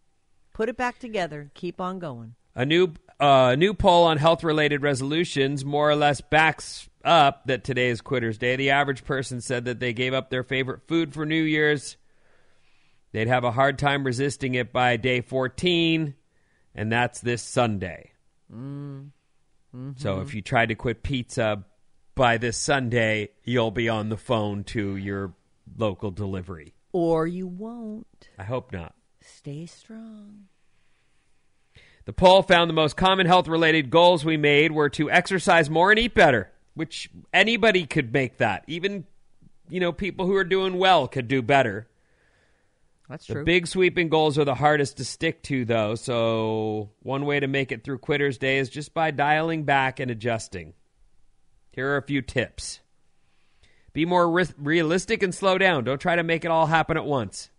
[0.52, 1.50] Put it back together.
[1.54, 2.36] Keep on going.
[2.56, 7.64] A new uh, new poll on health related resolutions more or less backs up that
[7.64, 8.58] today is Quitters Day.
[8.58, 11.96] The average person said that they gave up their favorite food for New Year's.
[13.14, 16.16] They'd have a hard time resisting it by day 14,
[16.76, 18.12] and that's this Sunday.
[18.52, 19.12] Mm.
[19.96, 21.64] So if you tried to quit pizza
[22.16, 25.34] by this Sunday, you'll be on the phone to your
[25.78, 26.74] local delivery.
[26.92, 28.30] Or you won't.
[28.38, 28.94] I hope not.
[29.22, 30.46] Stay strong.
[32.06, 35.90] The poll found the most common health related goals we made were to exercise more
[35.90, 38.64] and eat better, which anybody could make that.
[38.68, 39.06] Even,
[39.70, 41.88] you know, people who are doing well could do better.
[43.10, 43.46] That's The true.
[43.46, 45.96] big sweeping goals are the hardest to stick to, though.
[45.96, 50.12] So, one way to make it through Quitter's Day is just by dialing back and
[50.12, 50.74] adjusting.
[51.74, 52.80] Here are a few tips
[53.94, 55.84] be more re- realistic and slow down.
[55.84, 57.52] Don't try to make it all happen at once.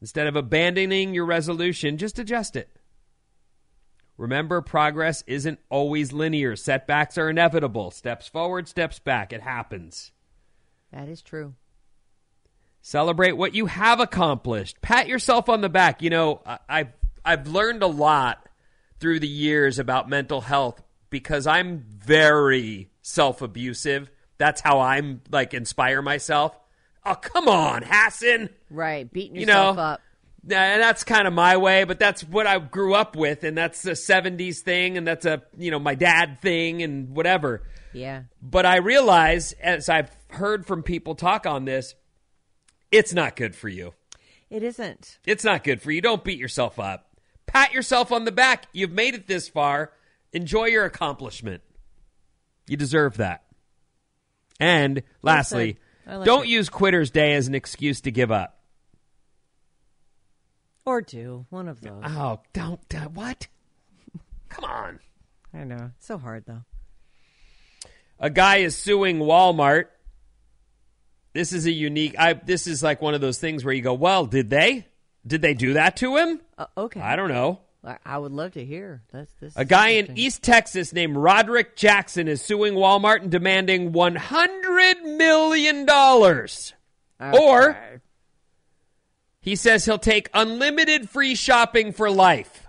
[0.00, 2.68] Instead of abandoning your resolution, just adjust it.
[4.18, 6.54] Remember, progress isn't always linear.
[6.54, 7.90] Setbacks are inevitable.
[7.90, 9.32] Steps forward, steps back.
[9.32, 10.12] It happens.
[10.92, 11.54] That is true.
[12.82, 14.82] Celebrate what you have accomplished.
[14.82, 16.02] Pat yourself on the back.
[16.02, 16.92] You know, I- I've
[17.24, 18.48] I've learned a lot
[18.98, 24.10] through the years about mental health because I'm very self-abusive.
[24.38, 26.58] That's how I'm like inspire myself.
[27.04, 28.48] Oh, come on, Hassan.
[28.70, 29.12] Right.
[29.12, 30.00] Beating You yourself know, up.
[30.44, 33.84] And that's kind of my way, but that's what I grew up with, and that's
[33.86, 37.62] a '70s thing, and that's a you know my dad thing, and whatever.
[37.92, 38.22] Yeah.
[38.40, 41.94] But I realize, as I've heard from people talk on this,
[42.90, 43.94] it's not good for you.
[44.50, 45.18] It isn't.
[45.24, 46.00] It's not good for you.
[46.00, 47.06] Don't beat yourself up.
[47.46, 48.66] Pat yourself on the back.
[48.72, 49.92] You've made it this far.
[50.32, 51.62] Enjoy your accomplishment.
[52.66, 53.44] You deserve that.
[54.60, 56.50] And lastly, like don't it.
[56.50, 58.58] use Quitter's Day as an excuse to give up.
[60.84, 62.02] Or do one of those.
[62.04, 62.86] Oh, don't.
[62.88, 63.46] don't what?
[64.48, 65.00] Come on.
[65.54, 65.90] I know.
[65.96, 66.62] It's so hard though.
[68.18, 69.86] A guy is suing Walmart.
[71.32, 72.14] This is a unique.
[72.18, 72.34] I.
[72.34, 74.86] This is like one of those things where you go, "Well, did they?
[75.26, 77.00] Did they do that to him?" Uh, okay.
[77.00, 77.60] I don't know.
[77.84, 79.02] I, would love to hear.
[79.12, 79.54] That's this.
[79.56, 80.16] A guy in.
[80.16, 86.74] East Texas named Roderick Jackson is suing Walmart and demanding one hundred million dollars.
[87.20, 88.00] Or
[89.40, 92.66] he says he'll take unlimited free shopping for life.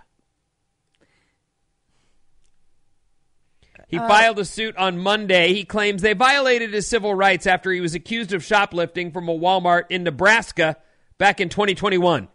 [3.88, 5.52] He Uh, filed a suit on Monday.
[5.54, 9.38] He claims they violated his civil rights after he was accused of shoplifting from a
[9.38, 10.76] Walmart in Nebraska
[11.18, 12.26] back in 2021.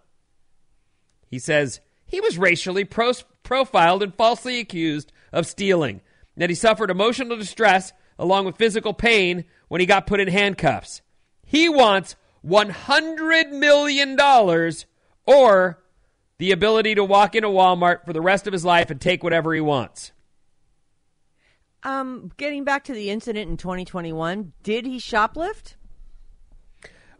[1.27, 6.01] He says he was racially pros- profiled and falsely accused of stealing,
[6.35, 11.01] that he suffered emotional distress along with physical pain when he got put in handcuffs.
[11.45, 14.19] He wants $100 million
[15.25, 15.83] or
[16.39, 19.53] the ability to walk into Walmart for the rest of his life and take whatever
[19.53, 20.11] he wants.
[21.83, 25.75] Um, getting back to the incident in 2021, did he shoplift?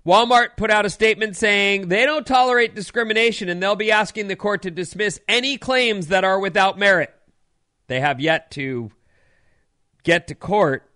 [0.10, 4.36] Walmart put out a statement saying they don't tolerate discrimination and they'll be asking the
[4.36, 7.14] court to dismiss any claims that are without merit.
[7.86, 8.90] They have yet to
[10.02, 10.90] get to court,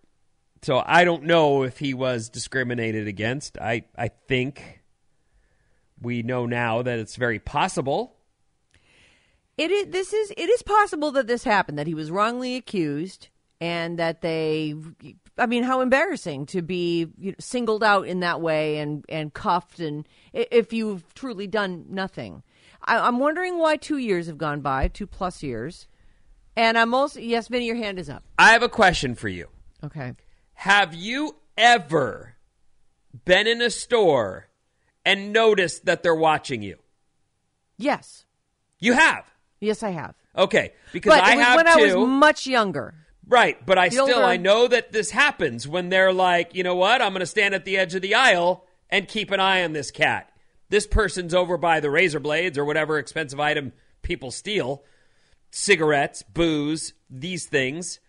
[0.64, 3.56] so I don't know if he was discriminated against.
[3.60, 4.82] I, I think
[6.02, 8.16] we know now that it's very possible.
[9.60, 9.88] It is.
[9.90, 10.34] This is.
[10.36, 11.78] It is possible that this happened.
[11.78, 13.28] That he was wrongly accused,
[13.62, 14.74] and that they.
[15.38, 19.34] I mean, how embarrassing to be you know, singled out in that way and and
[19.34, 22.44] cuffed, and if you've truly done nothing.
[22.84, 25.88] I, I'm wondering why two years have gone by, two plus years,
[26.56, 28.24] and I'm also yes, Vinnie, your hand is up.
[28.38, 29.48] I have a question for you.
[29.84, 30.14] Okay.
[30.54, 32.36] Have you ever
[33.26, 34.48] been in a store
[35.06, 36.78] and noticed that they're watching you?
[37.78, 38.26] Yes.
[38.80, 39.26] You have.
[39.60, 40.16] Yes, I have.
[40.36, 41.72] Okay, because but I it was have when too.
[41.72, 42.94] I was much younger.
[43.28, 46.64] Right, but I The still older- I know that this happens when they're like, you
[46.64, 47.02] know what?
[47.02, 49.74] I'm going to stand at the edge of the aisle and keep an eye on
[49.74, 50.30] this cat.
[50.70, 54.84] This person's over by the razor blades or whatever expensive item people steal,
[55.52, 58.00] cigarettes, booze, these things.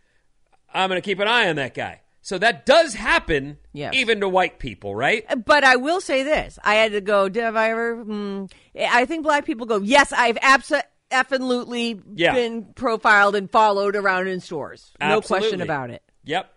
[0.72, 2.00] I'm going to keep an eye on that guy.
[2.22, 3.92] So that does happen Yes.
[3.94, 5.24] even to white people, right?
[5.44, 7.28] But I will say this: I had to go.
[7.28, 7.96] Did have I ever?
[8.02, 9.78] Hmm, I think black people go.
[9.80, 10.88] Yes, I've absolutely
[12.14, 12.34] Yeah.
[12.34, 14.92] been profiled and followed around in stores.
[15.00, 16.02] No question about it.
[16.24, 16.50] Yep.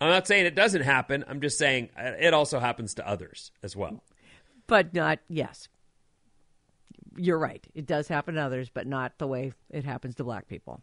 [0.00, 1.24] I'm not saying it doesn't happen.
[1.28, 4.02] I'm just saying uh, it also happens to others as well.
[4.66, 5.68] But not, yes.
[7.16, 7.64] You're right.
[7.74, 10.82] It does happen to others, but not the way it happens to black people.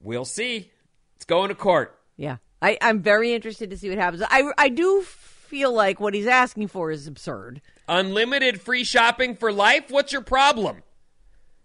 [0.00, 0.70] We'll see.
[1.16, 1.98] It's going to court.
[2.16, 2.36] Yeah.
[2.62, 4.22] I, I'm very interested to see what happens.
[4.28, 7.62] I, I do feel like what he's asking for is absurd.
[7.88, 9.90] Unlimited free shopping for life?
[9.90, 10.82] What's your problem?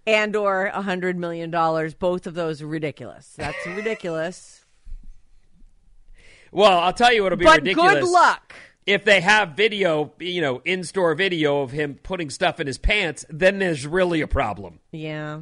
[0.07, 1.93] And or a hundred million dollars.
[1.93, 3.33] Both of those are ridiculous.
[3.35, 4.65] That's ridiculous.
[6.51, 7.95] Well, I'll tell you what'll be but ridiculous.
[7.95, 8.53] good luck.
[8.85, 12.77] If they have video, you know, in store video of him putting stuff in his
[12.77, 14.79] pants, then there's really a problem.
[14.91, 15.41] Yeah.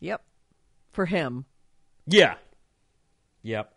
[0.00, 0.22] Yep.
[0.92, 1.46] For him.
[2.06, 2.34] Yeah.
[3.42, 3.72] Yep.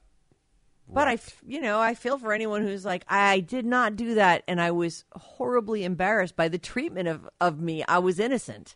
[0.87, 4.43] But I, you know, I feel for anyone who's like, I did not do that,
[4.47, 7.83] and I was horribly embarrassed by the treatment of, of me.
[7.87, 8.75] I was innocent.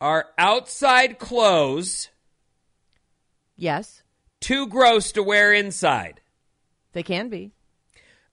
[0.00, 2.08] Are outside clothes
[3.56, 4.02] Yes,
[4.40, 6.20] too gross to wear inside?
[6.92, 7.52] they can be.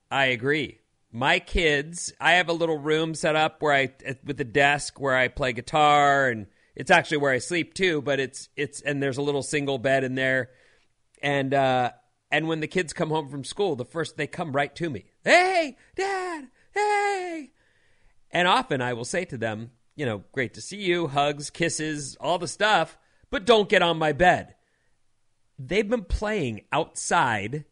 [0.10, 0.80] I agree.
[1.12, 3.94] My kids, I have a little room set up where I
[4.24, 8.20] with a desk where I play guitar and it's actually where I sleep too, but
[8.20, 10.50] it's it's and there's a little single bed in there.
[11.22, 11.92] And uh
[12.32, 15.06] and when the kids come home from school, the first they come right to me.
[15.24, 16.48] Hey, dad.
[16.74, 17.52] Hey.
[18.32, 22.18] And often I will say to them, you know, great to see you, hugs, kisses,
[22.20, 22.98] all the stuff,
[23.30, 24.56] but don't get on my bed.
[25.60, 27.66] They've been playing outside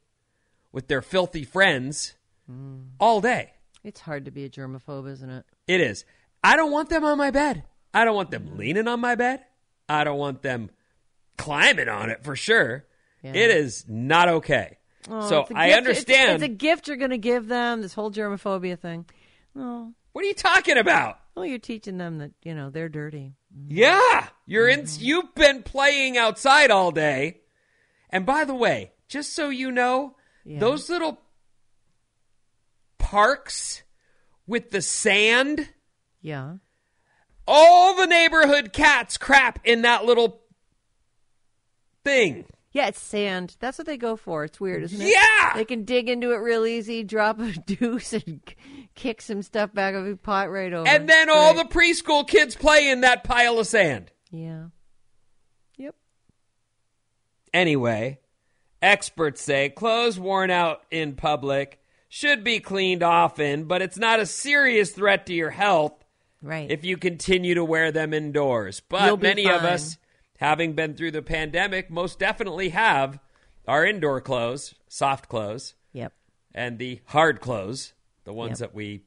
[0.72, 2.14] with their filthy friends
[2.46, 2.82] hmm.
[3.00, 3.54] all day.
[3.84, 5.46] It's hard to be a germaphobe, isn't it?
[5.68, 6.06] It is.
[6.44, 7.64] I don't want them on my bed.
[7.94, 8.58] I don't want them hmm.
[8.58, 9.44] leaning on my bed.
[9.88, 10.70] I don't want them
[11.38, 12.86] climbing on it for sure.
[13.24, 13.32] Yeah.
[13.34, 14.78] It is not okay.
[15.10, 16.36] Oh, so I understand.
[16.36, 17.82] It's, it's a gift you're going to give them.
[17.82, 19.06] This whole germophobia thing.
[19.58, 21.20] Oh, what are you talking about?
[21.40, 23.34] Well, you're teaching them that you know they're dirty.
[23.68, 24.82] Yeah, you're in.
[24.82, 25.04] Mm-hmm.
[25.04, 27.42] You've been playing outside all day.
[28.10, 30.60] And by the way, just so you know, Yeah.
[30.60, 31.22] those little
[32.98, 33.84] parks
[34.48, 35.70] with the sand,
[36.22, 36.56] Yeah.
[37.48, 40.42] all the neighborhood cats crap in that little
[42.04, 42.46] thing.
[42.72, 43.56] Yeah, it's sand.
[43.60, 44.44] That's what they go for.
[44.44, 45.08] It's weird, isn't it?
[45.14, 45.54] Yeah!
[45.56, 48.42] They can dig into it real easy, drop a deuce, and
[48.94, 50.88] kick some stuff back of a pot right over.
[50.88, 51.70] And then It's all great.
[51.70, 54.12] the preschool kids play in that pile of sand.
[54.32, 54.66] Yeah.
[55.78, 55.96] Yep.
[57.54, 58.20] Anyway,
[58.82, 64.26] experts say clothes worn out in public should be cleaned often, but it's not a
[64.26, 65.94] serious threat to your health
[66.42, 66.70] Right.
[66.72, 68.80] if you continue to wear them indoors.
[68.88, 69.98] But many of us,
[70.40, 73.20] having been through the pandemic, most definitely have
[73.68, 76.14] our indoor clothes, soft clothes, Yep.
[76.54, 78.70] and the hard clothes, the ones Yep.
[78.72, 79.04] that we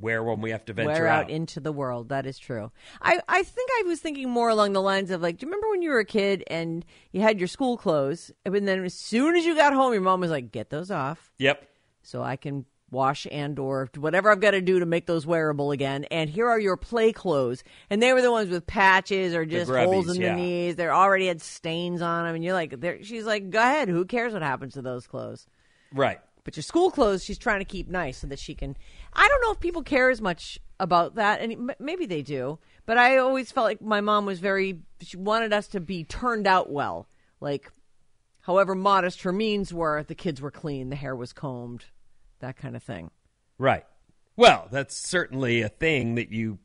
[0.00, 1.24] wear when we have to venture out.
[1.24, 1.30] out.
[1.30, 2.08] into the world.
[2.10, 2.70] That is true.
[3.02, 5.68] I, I think I was thinking more along the lines of like, do you remember
[5.70, 9.34] when you were a kid and you had your school clothes, and then as soon
[9.36, 11.68] as you got home, your mom was like, "Get those off, yep.
[12.02, 15.70] so I can wash and or whatever I've got to do to make those wearable
[15.70, 19.44] again." And here are your play clothes, and they were the ones with patches or
[19.44, 20.34] just holes in yeah.
[20.34, 20.76] the knees.
[20.76, 23.88] They already had stains on them, and you're like, she's like, "Go ahead.
[23.88, 25.46] Who cares what happens to those clothes?"
[25.92, 26.20] Right.
[26.44, 28.74] But your school clothes, she's trying to keep nice so that she can.
[29.12, 32.58] I don't know if people care as much about that, and maybe they do.
[32.86, 34.80] But I always felt like my mom was very.
[35.02, 37.06] She wanted us to be turned out well,
[37.38, 37.70] like
[38.40, 40.02] however modest her means were.
[40.02, 41.84] The kids were clean, the hair was combed,
[42.40, 43.10] that kind of thing.
[43.58, 43.84] Right.
[44.36, 46.58] Well, that's certainly a thing that you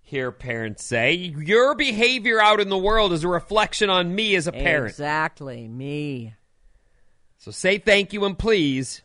[0.00, 1.14] hear parents say.
[1.14, 4.90] Your behavior out in the world is a reflection on me as a parent.
[4.90, 6.34] Exactly, me.
[7.38, 9.02] So say thank you and please.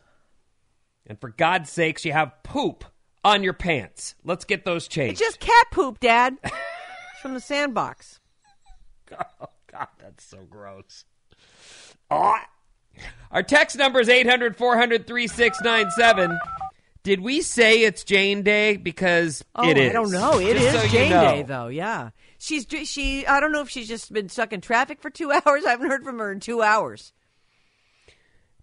[1.06, 2.84] And for God's sakes, you have poop
[3.24, 4.14] on your pants.
[4.24, 5.20] Let's get those changed.
[5.20, 6.36] It's just cat poop, Dad.
[7.20, 8.18] from the sandbox.
[9.40, 11.04] Oh, God, that's so gross.
[12.12, 12.36] Oh.
[13.30, 16.38] Our text number is 800 400 3697.
[17.02, 18.76] Did we say it's Jane Day?
[18.76, 19.90] Because Oh, it is.
[19.90, 20.38] I don't know.
[20.38, 21.24] It is so you Jane know.
[21.24, 21.68] Day, though.
[21.68, 23.26] Yeah, she's she.
[23.26, 25.64] I don't know if she's just been stuck in traffic for two hours.
[25.64, 27.12] I haven't heard from her in two hours.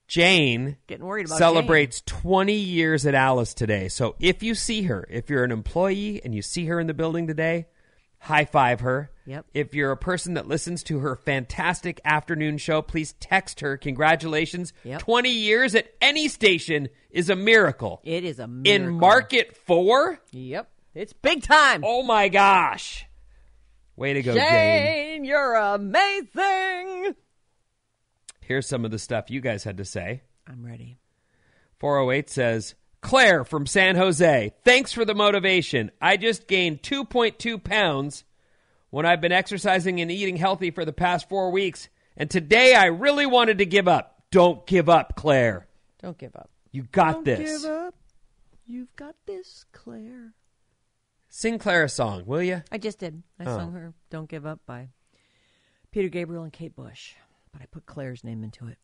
[0.07, 3.89] Jane Getting worried about celebrates 20 years at Alice today.
[3.89, 6.93] So if you see her, if you're an employee and you see her in the
[6.93, 7.65] building today,
[8.19, 9.11] high five her.
[9.25, 9.45] Yep.
[9.53, 13.77] If you're a person that listens to her fantastic afternoon show, please text her.
[13.77, 14.73] Congratulations.
[14.83, 15.01] Yep.
[15.01, 18.01] 20 years at any station is a miracle.
[18.03, 18.89] It is a In.
[18.91, 20.19] Market 4?
[20.31, 21.83] Yep, it's big time.
[21.85, 23.05] Oh my gosh.
[23.95, 24.43] Way to go, Jane.
[24.43, 27.15] Jane, you're amazing.
[28.41, 30.21] Here's some of the stuff you guys had to say.
[30.47, 30.99] I'm ready.
[31.79, 35.91] 408 says, Claire from San Jose, thanks for the motivation.
[36.01, 38.23] I just gained 2.2 pounds
[38.89, 42.85] when I've been exercising and eating healthy for the past four weeks, and today I
[42.85, 44.23] really wanted to give up.
[44.31, 45.67] Don't give up, Claire.
[46.01, 46.49] Don't give up.
[46.71, 47.37] You got this.
[47.37, 47.61] Don't this.
[47.63, 47.95] give up.
[48.65, 50.33] You've got this, Claire.
[51.29, 52.63] Sing Claire a song, will you?
[52.71, 53.21] I just did.
[53.39, 53.57] I Oh.
[53.57, 54.89] sung her "Don't Give Up" by
[55.91, 57.15] Peter Gabriel and Kate Bush,
[57.51, 58.77] but I put Claire's name into it.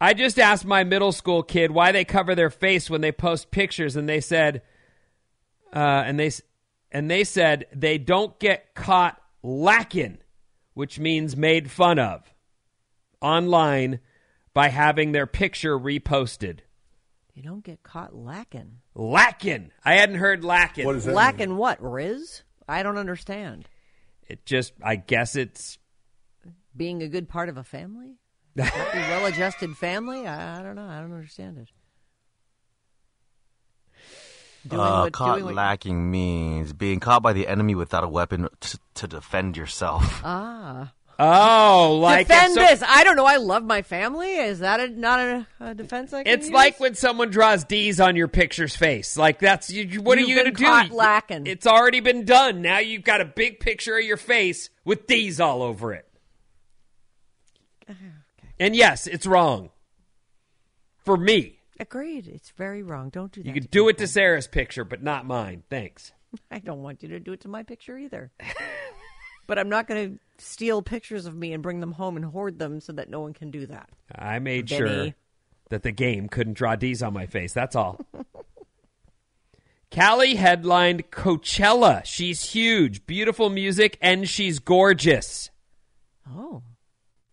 [0.00, 3.50] I just asked my middle school kid why they cover their face when they post
[3.50, 4.62] pictures, and they said,
[5.74, 6.30] uh, and they
[6.90, 10.18] and they said they don't get caught lacking,
[10.74, 12.32] which means made fun of,
[13.20, 14.00] online
[14.54, 16.60] by having their picture reposted.
[17.34, 18.78] You don't get caught lacking.
[18.94, 19.70] Lacking.
[19.84, 20.84] I hadn't heard lacking.
[20.84, 21.80] What is Lacking what?
[21.80, 22.42] Riz?
[22.68, 23.68] I don't understand.
[24.28, 24.72] It just.
[24.82, 25.78] I guess it's.
[26.76, 28.18] Being a good part of a family,
[28.58, 30.26] happy, well-adjusted family.
[30.26, 30.86] I, I don't know.
[30.86, 31.68] I don't understand it.
[34.68, 38.08] Doing uh, what- caught doing what- lacking means being caught by the enemy without a
[38.08, 40.20] weapon t- to defend yourself.
[40.24, 40.92] Ah.
[41.22, 42.82] Oh, like defend so- this.
[42.82, 43.26] I don't know.
[43.26, 44.36] I love my family.
[44.36, 46.14] Is that a, not a, a defense?
[46.14, 46.54] I can It's use?
[46.54, 49.18] like when someone draws D's on your picture's face.
[49.18, 50.94] Like that's you, you- what You've are you going to do?
[50.94, 51.46] lacking.
[51.46, 52.62] It's already been done.
[52.62, 56.06] Now you've got a big picture of your face with D's all over it.
[58.60, 59.70] And yes, it's wrong.
[60.98, 62.28] For me, Agreed.
[62.28, 63.08] It's very wrong.
[63.08, 63.48] Don't do that.
[63.48, 65.62] you could do it to Sarah's picture, but not mine.
[65.70, 66.12] Thanks.
[66.50, 68.30] I don't want you to do it to my picture either.
[69.46, 72.58] but I'm not going to steal pictures of me and bring them home and hoard
[72.58, 73.88] them so that no one can do that.
[74.14, 74.78] I made Benny.
[74.78, 75.14] sure
[75.70, 77.54] that the game couldn't draw D's on my face.
[77.54, 77.98] That's all.
[79.90, 82.04] Kali headlined Coachella.
[82.04, 85.48] She's huge, beautiful music, and she's gorgeous.
[86.28, 86.62] Oh,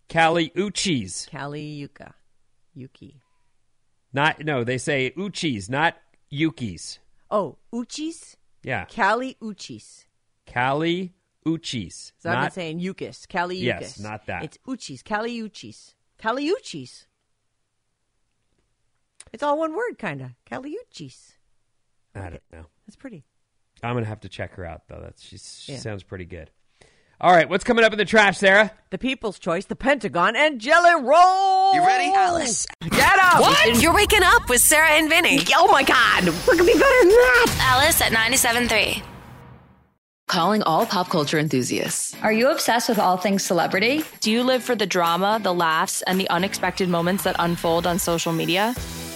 [0.08, 1.28] Kali Uchis.
[1.30, 2.12] Kali Yuka,
[2.74, 3.20] Yuki.
[4.12, 5.96] Not no, they say Uchis, not
[6.32, 6.98] Yukis.
[7.30, 8.84] Oh, Uchis, Yeah.
[8.86, 10.04] Kali Uchis.
[10.46, 11.12] Kali
[11.44, 12.12] Uchis.
[12.18, 13.64] So I've been not, saying Yukis, Kali Yukis.
[13.64, 14.44] Yes, not that.
[14.44, 17.04] It's Uchis, Kali Uchis, Kali Uchis.
[19.32, 20.30] It's all one word, kind of.
[20.48, 21.34] Kali Uchis.
[22.14, 22.64] I don't know.
[22.86, 23.24] That's pretty.
[23.82, 25.00] I'm gonna have to check her out though.
[25.02, 25.78] That's she's, she Yeah.
[25.78, 26.50] sounds pretty good.
[27.20, 28.70] All right, what's coming up in the trash, Sarah?
[28.90, 31.74] The People's Choice, the Pentagon, and Jelly Roll.
[31.74, 32.12] You ready?
[32.14, 32.64] Alice.
[32.88, 33.40] Get up.
[33.40, 33.82] What?
[33.82, 35.40] You're waking up with Sarah and Vinnie.
[35.56, 36.26] Oh my God.
[36.46, 37.56] We're going to be better than that.
[37.72, 39.02] Alice at 97.3.
[40.28, 42.14] Calling all pop culture enthusiasts.
[42.22, 44.04] Are you obsessed with all things celebrity?
[44.20, 47.98] Do you live for the drama, the laughs, and the unexpected moments that unfold on
[47.98, 48.76] social media?